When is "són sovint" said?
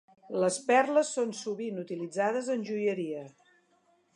1.17-1.77